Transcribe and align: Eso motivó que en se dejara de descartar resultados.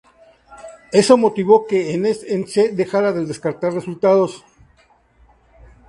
Eso 0.91 1.15
motivó 1.15 1.67
que 1.67 1.93
en 1.93 2.47
se 2.47 2.69
dejara 2.69 3.13
de 3.13 3.23
descartar 3.27 3.71
resultados. 3.71 4.43